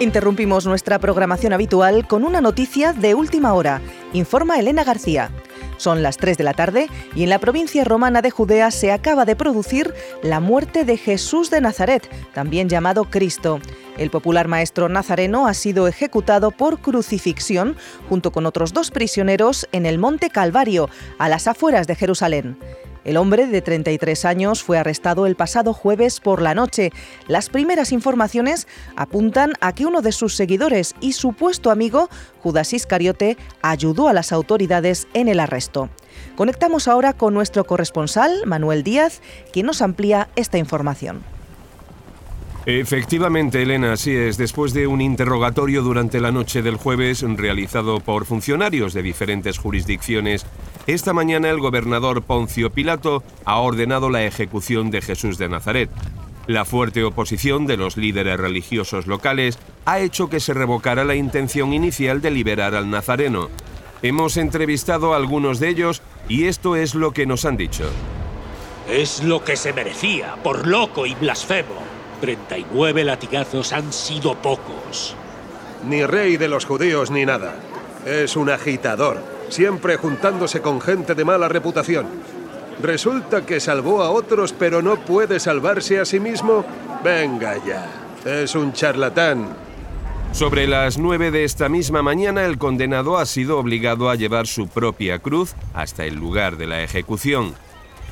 [0.00, 3.82] Interrumpimos nuestra programación habitual con una noticia de última hora,
[4.14, 5.30] informa Elena García.
[5.76, 9.26] Son las 3 de la tarde y en la provincia romana de Judea se acaba
[9.26, 9.92] de producir
[10.22, 13.60] la muerte de Jesús de Nazaret, también llamado Cristo.
[13.98, 17.76] El popular maestro nazareno ha sido ejecutado por crucifixión
[18.08, 22.56] junto con otros dos prisioneros en el Monte Calvario, a las afueras de Jerusalén.
[23.04, 26.92] El hombre de 33 años fue arrestado el pasado jueves por la noche.
[27.28, 32.10] Las primeras informaciones apuntan a que uno de sus seguidores y supuesto amigo,
[32.42, 35.88] Judas Iscariote, ayudó a las autoridades en el arresto.
[36.36, 41.22] Conectamos ahora con nuestro corresponsal, Manuel Díaz, quien nos amplía esta información.
[42.66, 44.36] Efectivamente, Elena, así es.
[44.36, 50.44] Después de un interrogatorio durante la noche del jueves realizado por funcionarios de diferentes jurisdicciones,
[50.92, 55.90] esta mañana el gobernador Poncio Pilato ha ordenado la ejecución de Jesús de Nazaret.
[56.46, 61.72] La fuerte oposición de los líderes religiosos locales ha hecho que se revocara la intención
[61.72, 63.48] inicial de liberar al nazareno.
[64.02, 67.84] Hemos entrevistado a algunos de ellos y esto es lo que nos han dicho.
[68.88, 71.76] Es lo que se merecía, por loco y blasfemo.
[72.20, 75.14] 39 latigazos han sido pocos.
[75.86, 77.54] Ni rey de los judíos ni nada.
[78.04, 82.06] Es un agitador, siempre juntándose con gente de mala reputación.
[82.82, 86.64] Resulta que salvó a otros pero no puede salvarse a sí mismo.
[87.04, 87.86] Venga ya,
[88.24, 89.48] es un charlatán.
[90.32, 94.68] Sobre las 9 de esta misma mañana, el condenado ha sido obligado a llevar su
[94.68, 97.54] propia cruz hasta el lugar de la ejecución.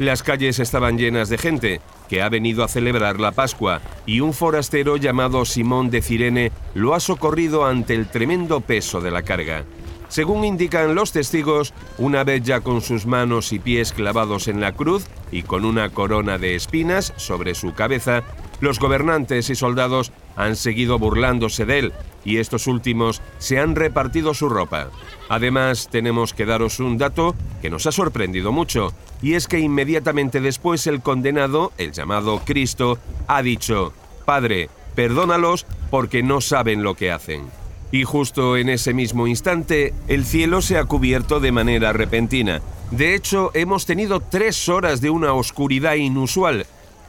[0.00, 4.33] Las calles estaban llenas de gente, que ha venido a celebrar la Pascua, y un
[4.33, 9.64] forastero llamado Simón de Cirene lo ha socorrido ante el tremendo peso de la carga.
[10.09, 14.73] Según indican los testigos, una vez ya con sus manos y pies clavados en la
[14.73, 18.23] cruz y con una corona de espinas sobre su cabeza,
[18.61, 21.92] los gobernantes y soldados han seguido burlándose de él
[22.25, 24.91] y estos últimos se han repartido su ropa.
[25.28, 30.41] Además, tenemos que daros un dato que nos ha sorprendido mucho, y es que inmediatamente
[30.41, 33.93] después el condenado, el llamado Cristo, ha dicho,
[34.25, 37.47] Padre, perdónalos porque no saben lo que hacen.
[37.91, 42.60] Y justo en ese mismo instante, el cielo se ha cubierto de manera repentina.
[42.91, 46.66] De hecho, hemos tenido tres horas de una oscuridad inusual.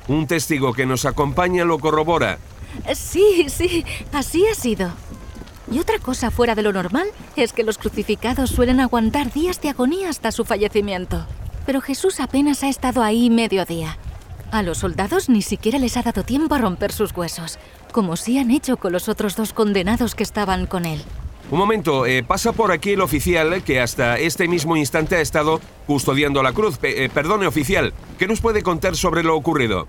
[0.08, 2.40] Un testigo que nos acompaña lo corrobora.
[2.94, 4.92] Sí, sí, así ha sido.
[5.72, 9.70] Y otra cosa fuera de lo normal es que los crucificados suelen aguantar días de
[9.70, 11.26] agonía hasta su fallecimiento.
[11.66, 13.98] Pero Jesús apenas ha estado ahí medio día.
[14.52, 17.60] A los soldados ni siquiera les ha dado tiempo a romper sus huesos,
[17.92, 21.02] como sí han hecho con los otros dos condenados que estaban con él.
[21.52, 25.60] Un momento, eh, pasa por aquí el oficial que hasta este mismo instante ha estado
[25.88, 26.78] custodiando la cruz.
[26.84, 29.88] Eh, perdone, oficial, ¿qué nos puede contar sobre lo ocurrido?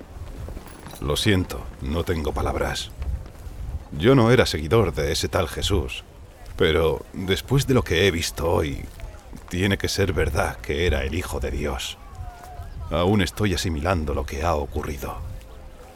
[1.03, 2.91] Lo siento, no tengo palabras.
[3.93, 6.05] Yo no era seguidor de ese tal Jesús,
[6.56, 8.84] pero después de lo que he visto hoy,
[9.50, 11.99] tiene que ser verdad que era el Hijo de Dios.
[12.91, 15.30] Aún estoy asimilando lo que ha ocurrido.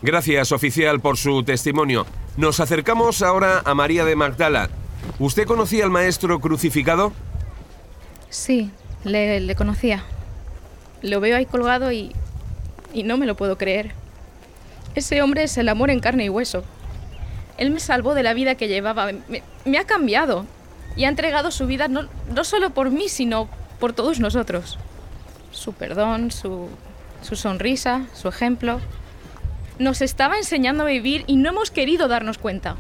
[0.05, 2.05] Gracias, oficial, por su testimonio.
[2.37, 4.69] Nos acercamos ahora a María de Magdala.
[5.19, 7.15] ¿Usted conocía al maestro crucificado?
[8.29, 8.71] Sí,
[9.05, 10.05] le, conocía.
[11.01, 12.13] Lo veo ahí colgado y...
[12.93, 13.93] y no me lo puedo creer.
[14.95, 16.65] Ese hombre es el amor en carne y hueso.
[17.57, 19.11] Él me salvó de la vida que llevaba,
[19.65, 20.45] me, ha cambiado
[20.97, 23.49] y ha entregado su vida no, no, solo por mí, sino
[23.81, 24.79] por todos nosotros.
[25.51, 26.69] Su perdón, su,
[27.23, 28.83] su sonrisa, su ejemplo.
[29.79, 32.77] Nos estaba enseñando a vivir y no hemos querido darnos cuenta.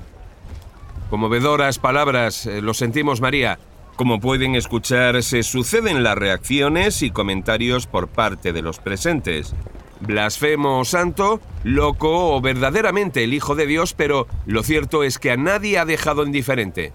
[1.10, 3.58] Conmovedoras palabras, eh, lo sentimos María.
[3.96, 9.54] Como pueden escuchar, se suceden las reacciones y comentarios por parte de los presentes
[10.00, 15.30] blasfemo o santo, loco o verdaderamente el Hijo de Dios, pero lo cierto es que
[15.30, 16.92] a nadie ha dejado indiferente.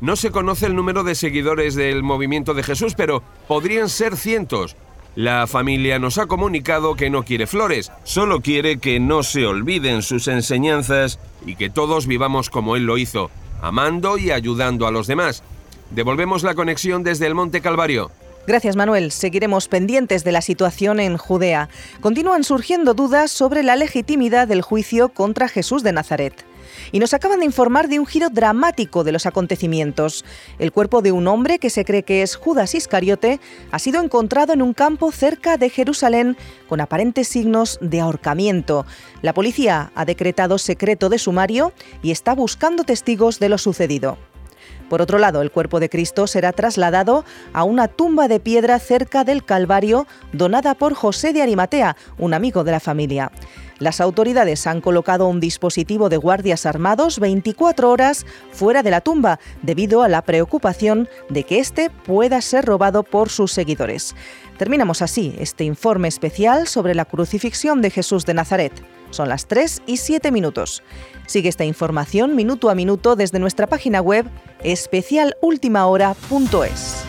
[0.00, 4.76] No se conoce el número de seguidores del movimiento de Jesús, pero podrían ser cientos.
[5.14, 10.00] La familia nos ha comunicado que no quiere flores, solo quiere que no se olviden
[10.00, 15.06] sus enseñanzas y que todos vivamos como Él lo hizo, amando y ayudando a los
[15.06, 15.42] demás.
[15.90, 18.10] Devolvemos la conexión desde el Monte Calvario.
[18.44, 19.12] Gracias, Manuel.
[19.12, 21.68] Seguiremos pendientes de la situación en Judea.
[22.00, 26.34] Continúan surgiendo dudas sobre la legitimidad del juicio contra Jesús de Nazaret.
[26.90, 30.24] Y nos acaban de informar de un giro dramático de los acontecimientos.
[30.58, 33.38] El cuerpo de un hombre que se cree que es Judas Iscariote
[33.70, 36.36] ha sido encontrado en un campo cerca de Jerusalén
[36.68, 38.86] con aparentes signos de ahorcamiento.
[39.20, 41.72] La policía ha decretado secreto de sumario
[42.02, 44.18] y está buscando testigos de lo sucedido.
[44.92, 47.24] Por otro lado, el cuerpo de Cristo será trasladado
[47.54, 52.62] a una tumba de piedra cerca del Calvario donada por José de Arimatea, un amigo
[52.62, 53.32] de la familia.
[53.78, 59.40] Las autoridades han colocado un dispositivo de guardias armados 24 horas fuera de la tumba
[59.62, 64.14] debido a la preocupación de que éste pueda ser robado por sus seguidores.
[64.58, 68.74] Terminamos así este informe especial sobre la crucifixión de Jesús de Nazaret.
[69.12, 70.82] Son las 3 y 7 minutos.
[71.26, 74.26] Sigue esta información minuto a minuto desde nuestra página web
[74.64, 77.04] especialultimahora.es.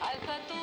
[0.00, 0.60] Alza tu